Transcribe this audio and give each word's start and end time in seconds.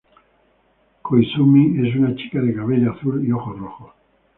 Koizumi 1.03 1.87
es 1.87 1.95
una 1.95 2.15
chica 2.15 2.41
de 2.41 2.55
cabello 2.55 2.93
azul 2.93 3.23
y 3.23 3.31
ojos 3.31 3.59
rojos. 3.59 3.93